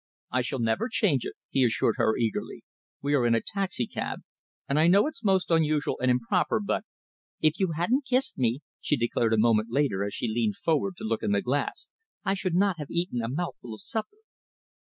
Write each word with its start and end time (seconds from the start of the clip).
"I 0.31 0.41
shall 0.41 0.57
never 0.57 0.89
change 0.89 1.25
it," 1.25 1.35
he 1.51 1.63
assured 1.63 1.97
her 1.99 2.17
eagerly. 2.17 2.63
"We 3.03 3.13
are 3.13 3.23
in 3.27 3.35
a 3.35 3.39
taxicab 3.39 4.21
and 4.67 4.79
I 4.79 4.87
know 4.87 5.05
it's 5.05 5.23
most 5.23 5.51
unusual 5.51 5.99
and 6.01 6.09
improper, 6.09 6.59
but" 6.59 6.85
"If 7.39 7.59
you 7.59 7.73
hadn't 7.75 8.07
kissed 8.09 8.35
me," 8.35 8.61
she 8.79 8.97
declared 8.97 9.31
a 9.31 9.37
moment 9.37 9.69
later 9.69 10.03
as 10.03 10.15
she 10.15 10.27
leaned 10.27 10.55
forward 10.57 10.95
to 10.97 11.03
look 11.03 11.21
in 11.21 11.33
the 11.33 11.41
glass, 11.43 11.91
"I 12.25 12.33
should 12.33 12.55
not 12.55 12.79
have 12.79 12.89
eaten 12.89 13.21
a 13.21 13.29
mouthful 13.29 13.75
of 13.75 13.81
supper." 13.81 14.17